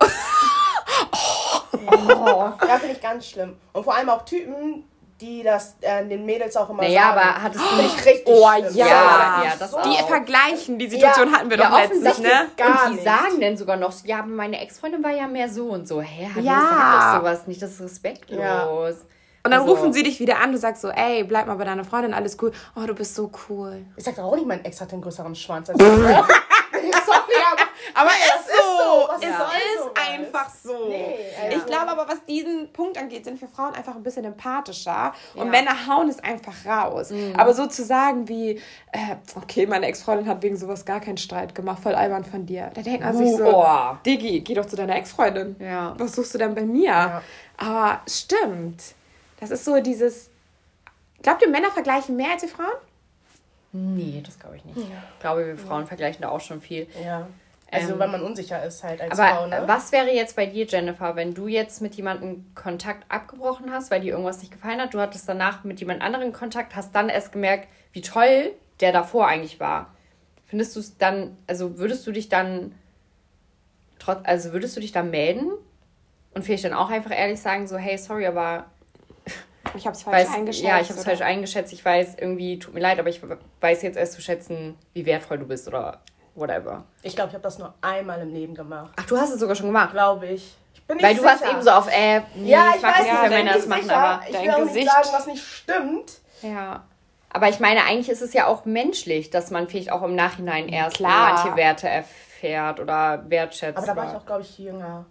[2.66, 3.56] Ja, finde ich ganz schlimm.
[3.72, 4.84] Und vor allem auch Typen,
[5.20, 7.18] die das äh, den Mädels auch immer Naja, sagen.
[7.18, 8.74] aber hattest du nicht richtig Oh schlimm.
[8.76, 10.08] ja, Ja, ja, das die auch.
[10.08, 11.38] vergleichen, die Situation Ja.
[11.38, 12.32] hatten wir Ja, doch letztens, offensichtlich.
[12.32, 12.46] ne?
[12.56, 13.04] Gar und die nicht.
[13.04, 16.00] sagen dann sogar noch, so, ja, aber meine Ex-Freundin war ja mehr so und so.
[16.00, 16.60] Hä, hallo, Ja.
[16.60, 18.38] sag doch sowas nicht, das ist respektlos.
[18.40, 18.64] Ja.
[18.66, 21.64] Und dann Also- rufen sie dich wieder an, du sagst so, ey, bleib mal bei
[21.64, 22.50] deiner Freundin, alles cool.
[22.76, 23.84] Oh, du bist so cool.
[23.96, 25.86] Ich sag doch auch nicht, mein Ex hat einen größeren Schwanz als ich.
[27.04, 27.62] Sorry, aber
[27.94, 28.62] Aber ist ist so.
[28.64, 29.00] so.
[29.02, 29.46] Was Es soll
[29.76, 30.08] ist sowas?
[30.10, 30.88] einfach so.
[30.88, 34.24] Nee, also- Ich glaube aber, was diesen Punkt angeht, sind wir Frauen einfach ein bisschen
[34.24, 35.12] empathischer.
[35.34, 35.44] Und Ja.
[35.44, 35.50] Mhm.
[35.50, 37.12] Männer hauen es einfach raus.
[37.36, 38.60] Aber so zu sagen wie,
[38.92, 42.70] äh, okay, meine Ex-Freundin hat wegen sowas gar keinen Streit gemacht, voll albern von dir.
[42.74, 43.98] Da denkt man sich so, Boah.
[44.04, 45.56] Diggi, geh doch zu deiner Ex-Freundin.
[45.58, 45.94] Ja.
[45.98, 47.22] Was suchst du denn bei mir?
[47.56, 48.82] Aber stimmt.
[49.40, 50.30] Das ist so dieses.
[51.22, 52.74] Glaubt ihr, Männer vergleichen mehr als die Frauen?
[53.72, 54.76] Nee, das glaube ich nicht.
[54.78, 56.86] Ich glaube, wir Frauen vergleichen da auch schon viel.
[57.04, 57.26] Ja.
[57.74, 59.62] Also, Ähm, wenn man unsicher ist halt als Aber Frau, ne?
[59.66, 64.00] was wäre jetzt bei dir, Jennifer, wenn du jetzt mit jemandem Kontakt abgebrochen hast, weil
[64.00, 67.32] dir irgendwas nicht gefallen hat, du hattest danach mit jemand anderen Kontakt, hast dann erst
[67.32, 69.94] gemerkt, wie toll der davor eigentlich war.
[70.46, 72.74] Findest du es dann, also würdest du dich dann,
[73.98, 75.50] trotz, also würdest du dich dann melden
[76.34, 78.66] und vielleicht dann auch einfach ehrlich sagen, so, hey, sorry, aber
[79.76, 80.64] Ich habe es falsch weiß, eingeschätzt.
[80.68, 83.20] ja, ich habe es falsch eingeschätzt, ich weiß, irgendwie, tut mir leid, aber ich
[83.60, 86.00] weiß jetzt erst zu schätzen, wie wertvoll du bist oder
[86.34, 86.84] whatever.
[87.02, 88.92] Ich glaube, ich habe das nur einmal im Leben gemacht.
[88.96, 89.92] Ach, du hast es sogar schon gemacht.
[89.92, 90.56] Glaube ich.
[90.74, 91.32] ich bin nicht Weil du sicher.
[91.32, 93.82] warst eben so auf, äh, nee, Ja, ich, ich weiß nicht, wenn Männer das machen,
[93.82, 93.96] sicher.
[93.96, 96.12] aber ich dein will auch Gesicht- nicht sagen, was nicht stimmt.
[96.42, 96.84] ja.
[97.36, 100.68] Aber ich meine, eigentlich ist es ja auch menschlich, dass man vielleicht auch im Nachhinein
[100.68, 101.32] erst Klar.
[101.34, 103.76] manche Werte erfährt oder wertschätzt.
[103.76, 105.04] Aber da war ich auch, glaube ich, jünger.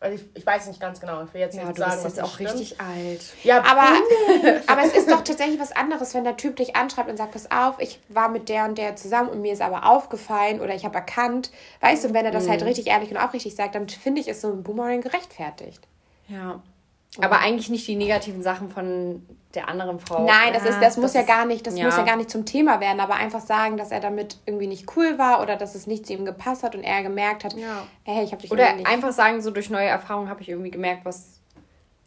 [0.00, 1.24] Also ich, ich weiß nicht ganz genau.
[1.24, 2.54] Ich will jetzt ja, nicht du sagen, bist jetzt auch stimmt.
[2.54, 3.20] richtig alt.
[3.42, 3.96] Ja, Aber,
[4.68, 7.50] aber es ist doch tatsächlich was anderes, wenn der Typ dich anschreibt und sagt, pass
[7.50, 10.84] auf, ich war mit der und der zusammen und mir ist aber aufgefallen oder ich
[10.84, 11.50] habe erkannt.
[11.80, 14.40] Weißt du, wenn er das halt richtig ehrlich und aufrichtig sagt, dann finde ich, ist
[14.40, 15.86] so ein Boomerang gerechtfertigt.
[16.28, 16.62] Ja.
[17.20, 20.26] Aber eigentlich nicht die negativen Sachen von der anderen Frau.
[20.26, 22.30] Nein, das, Ja, ist, das, muss ja ist- gar nicht, das muss ja gar nicht
[22.30, 25.74] zum Thema werden, aber einfach sagen, dass er damit irgendwie nicht cool war oder dass
[25.74, 27.84] es nicht zu ihm gepasst hat und er gemerkt hat, Ja.
[28.04, 31.04] hey, ich habe dich Oder einfach sagen, so durch neue Erfahrungen habe ich irgendwie gemerkt,
[31.06, 31.40] was,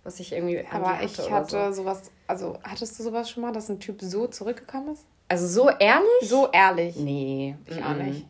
[0.04, 1.32] was ich irgendwie aber ich hatte.
[1.32, 1.82] hatte so.
[1.84, 5.06] sowas, also hattest du sowas schon mal, dass ein Typ so zurückgekommen ist?
[5.28, 6.06] Also so ehrlich?
[6.22, 6.96] So ehrlich.
[6.98, 7.56] Nee.
[7.66, 8.06] Ich auch mhm.
[8.06, 8.28] nicht.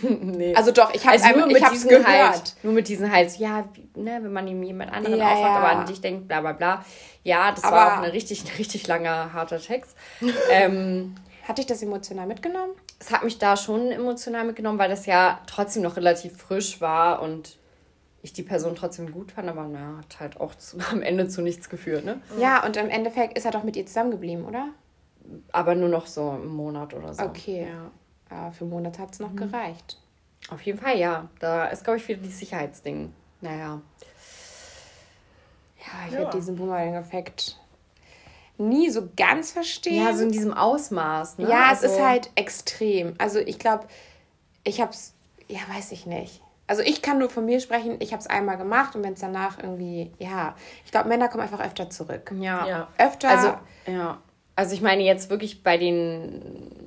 [0.20, 0.54] nee.
[0.54, 2.06] Also doch, ich habe Also nur mit diesen gehört.
[2.06, 5.56] halt, nur mit diesen halt, ja, ne, wenn man ihm jemand anderen Ja, aufmacht, ja.
[5.56, 6.84] aber an dich denkt, bla bla bla.
[7.24, 9.96] Ja, das Aber- war auch eine richtig, ein richtig langer, harter Text.
[10.50, 11.14] ähm,
[11.46, 12.72] Hat dich das emotional mitgenommen?
[13.00, 17.20] es hat mich da schon emotional mitgenommen, weil das ja trotzdem noch relativ frisch war
[17.20, 17.58] und
[18.22, 21.42] ich die Person trotzdem gut fand, aber na, hat halt auch zu, am Ende zu
[21.42, 22.20] nichts geführt, ne?
[22.38, 24.68] Ja, und im Endeffekt ist er doch mit ihr zusammengeblieben, oder?
[25.50, 27.24] Aber nur noch so einen Monat oder so.
[27.24, 27.66] Okay.
[27.68, 27.90] Ja.
[28.32, 29.98] Ja, für einen Monat hat es noch gereicht.
[30.50, 31.28] Auf jeden Fall, ja.
[31.38, 33.12] Da ist, glaube ich, wieder dieses Sicherheitsding.
[33.42, 33.80] Naja.
[35.78, 36.18] Ja, ich Ja.
[36.20, 37.58] werde diesen Boomerang-Effekt
[38.58, 40.02] nie so ganz verstehen.
[40.04, 41.48] Ja, so in diesem Ausmaß, ne?
[41.50, 43.14] Ja, es Also- ist halt extrem.
[43.18, 43.86] Also ich glaube,
[44.64, 45.14] ich habe es,
[45.48, 46.40] ja, weiß ich nicht.
[46.68, 49.20] Also ich kann nur von mir sprechen, ich habe es einmal gemacht und wenn es
[49.20, 52.32] danach irgendwie, ja, ich glaube, Männer kommen einfach öfter zurück.
[52.38, 52.66] Ja.
[52.66, 52.88] Ja.
[52.98, 53.54] Öfter Also,
[53.86, 54.18] ja.
[54.54, 56.81] Also ich meine jetzt wirklich bei den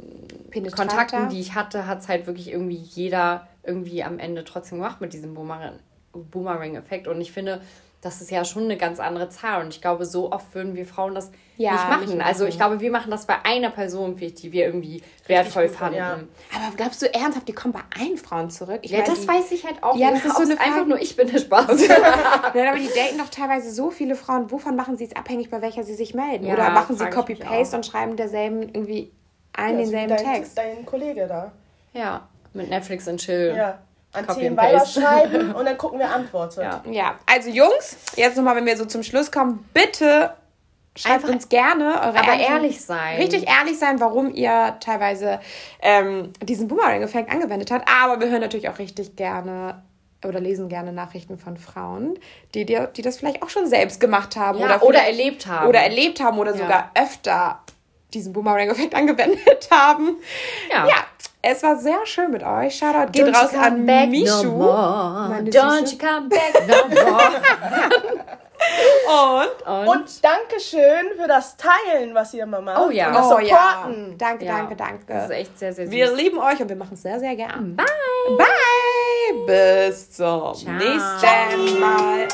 [0.62, 0.96] penetranter.
[0.96, 5.02] Kontakten, die ich hatte, hat es halt wirklich irgendwie jeder irgendwie am Ende trotzdem gemacht
[5.02, 5.80] mit diesem Boomerang-
[6.14, 7.08] Boomerang-Effekt.
[7.08, 7.62] Und ich finde,
[8.02, 9.62] das ist ja schon eine ganz andere Zahl.
[9.64, 12.18] Und ich glaube, so oft würden wir Frauen das Ja, nicht, machen.
[12.18, 12.50] nicht Also machen.
[12.52, 15.98] ich glaube, wir machen das bei einer Person, die wir irgendwie wertvoll gut, fanden.
[15.98, 16.14] ja.
[16.14, 18.80] Aber glaubst du ernsthaft, die kommen bei allen Frauen zurück?
[18.84, 19.98] Ich Ja, meine, das die, weiß ich halt auch.
[19.98, 20.24] Ja, nicht.
[20.24, 21.68] das ist so eine einfach nur ich bin der Spaß.
[22.54, 24.52] Nein, aber die daten doch teilweise so viele Frauen.
[24.52, 26.46] Wovon machen sie es abhängig, bei welcher sie sich melden?
[26.46, 29.12] Oder machen sie Copy-Paste und schreiben derselben irgendwie
[29.58, 30.58] allen Ja, denselben dein, Text?
[30.58, 31.52] Dein Kollege da.
[31.94, 33.54] Ja, mit Netflix und Chill.
[33.56, 33.80] Ja.
[34.14, 35.02] An Copy Themen and weiter paste.
[35.02, 36.62] schreiben und dann gucken wir Antworten.
[36.62, 36.82] Ja.
[36.90, 40.34] Ja, also Jungs, jetzt nochmal, wenn wir so zum Schluss kommen, bitte
[40.98, 43.18] schreibt Einfach- uns gerne eure Aber ehrlichen- ehrlich sein.
[43.18, 45.42] Richtig ehrlich sein, warum ihr teilweise
[45.82, 47.90] ähm, diesen Boomerang-Effekt angewendet habt.
[47.90, 49.84] Aber wir hören natürlich auch richtig gerne
[50.26, 52.18] oder lesen gerne Nachrichten von Frauen,
[52.54, 54.58] die, die, die das vielleicht auch schon selbst gemacht haben.
[54.60, 55.68] Ja, oder, oder erlebt haben.
[55.68, 56.58] Oder erlebt haben oder Ja.
[56.58, 57.60] sogar öfter
[58.16, 60.18] diesen Boomerang-Effekt angewendet haben.
[60.72, 60.88] Ja.
[60.88, 60.96] ja,
[61.42, 62.76] es war sehr schön mit euch.
[62.78, 64.44] Shoutout geht Don't you raus come an back Mishu.
[64.44, 65.42] No more.
[65.44, 65.94] Don't Süße.
[65.94, 67.32] you come back no more.
[69.08, 72.80] Und Und, Und Dankeschön für das Teilen, was ihr immer macht.
[72.80, 73.10] Oh ja.
[73.10, 73.74] Und das Oh ja.
[73.84, 74.18] Supporten.
[74.18, 75.06] Danke, ja, danke, danke.
[75.08, 75.94] Das ist echt sehr, sehr süß.
[75.94, 77.76] Wir lieben euch und wir machen es sehr, sehr gern.
[77.76, 77.86] Bye.
[78.38, 79.46] Bye.
[79.46, 82.28] Bis zum nächsten Mal.